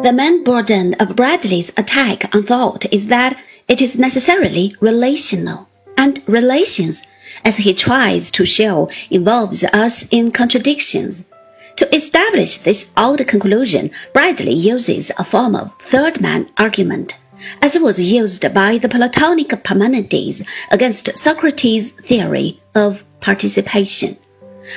[0.00, 3.36] The main burden of Bradley's attack on thought is that
[3.66, 7.02] it is necessarily relational, and relations,
[7.44, 11.24] as he tries to show, involves us in contradictions.
[11.76, 17.14] To establish this odd conclusion, Bradley uses a form of third man argument,
[17.60, 24.16] as was used by the Platonic Parmenides against Socrates' theory of participation.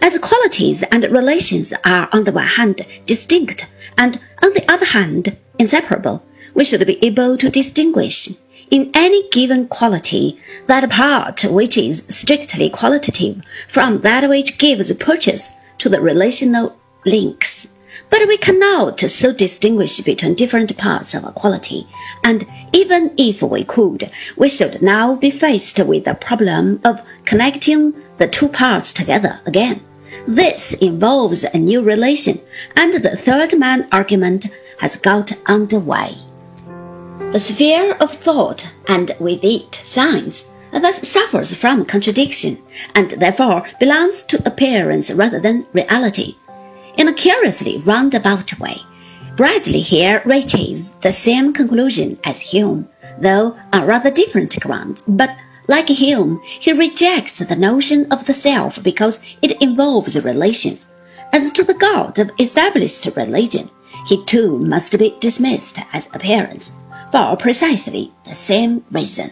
[0.00, 3.66] As qualities and relations are on the one hand distinct
[3.98, 6.22] and on the other hand inseparable,
[6.54, 8.28] we should be able to distinguish
[8.70, 15.50] in any given quality that part which is strictly qualitative from that which gives purchase
[15.78, 17.68] to the relational links.
[18.10, 21.86] But we cannot so distinguish between different parts of a quality,
[22.22, 27.94] and even if we could, we should now be faced with the problem of connecting
[28.18, 29.80] the two parts together again.
[30.26, 32.40] This involves a new relation,
[32.76, 34.46] and the third man argument
[34.78, 36.16] has got underway.
[37.32, 42.62] The sphere of thought, and with it science, thus suffers from contradiction,
[42.94, 46.36] and therefore belongs to appearance rather than reality
[46.96, 48.80] in a curiously roundabout way.
[49.36, 52.88] Bradley here reaches the same conclusion as Hume,
[53.20, 55.02] though on rather different grounds.
[55.08, 60.86] But like Hume, he rejects the notion of the self because it involves relations.
[61.32, 63.70] As to the God of established religion,
[64.06, 66.70] he too must be dismissed as appearance,
[67.10, 69.30] for precisely the same reason.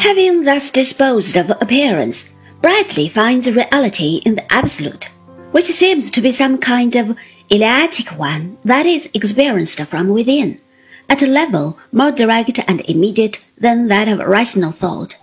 [0.00, 2.28] Having thus disposed of appearance,
[2.62, 5.08] Bradley finds reality in the absolute
[5.54, 7.16] which seems to be some kind of
[7.48, 10.60] eleatic one that is experienced from within,
[11.08, 15.14] at a level more direct and immediate than that of rational thought.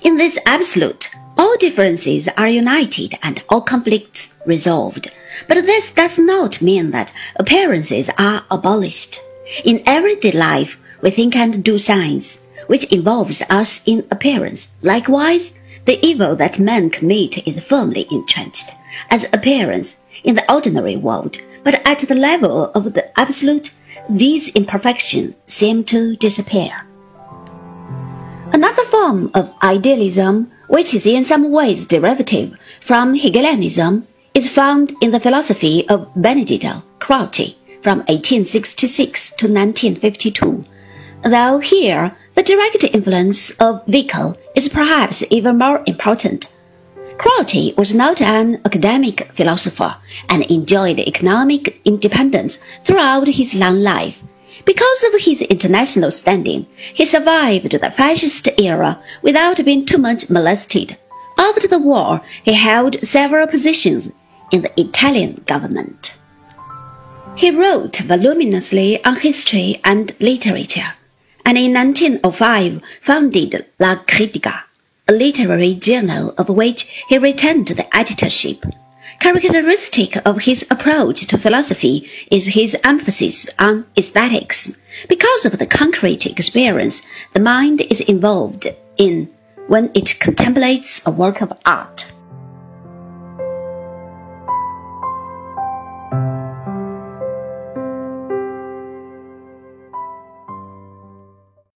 [0.00, 5.10] In this absolute, all differences are united and all conflicts resolved.
[5.48, 9.20] But this does not mean that appearances are abolished.
[9.64, 12.38] In everyday life, we think and do science,
[12.68, 14.68] which involves us in appearance.
[14.80, 15.52] Likewise,
[15.84, 18.70] the evil that men commit is firmly entrenched
[19.10, 23.70] as appearance in the ordinary world, but at the level of the absolute,
[24.08, 26.86] these imperfections seem to disappear.
[28.52, 35.10] Another form of idealism, which is in some ways derivative from Hegelianism, is found in
[35.10, 40.64] the philosophy of Benedetto Croce from 1866 to 1952,
[41.24, 46.48] though here the direct influence of Vico is perhaps even more important
[47.16, 49.96] Croce was not an academic philosopher
[50.28, 54.22] and enjoyed economic independence throughout his long life.
[54.64, 60.96] Because of his international standing, he survived the fascist era without being too much molested.
[61.38, 64.10] After the war, he held several positions
[64.50, 66.16] in the Italian government.
[67.36, 70.94] He wrote voluminously on history and literature,
[71.44, 74.64] and in 1905 founded La Critica
[75.06, 78.64] a literary journal of which he retained the editorship.
[79.20, 84.72] Characteristic of his approach to philosophy is his emphasis on aesthetics.
[85.08, 87.02] Because of the concrete experience
[87.34, 88.66] the mind is involved
[88.96, 89.28] in
[89.66, 92.13] when it contemplates a work of art.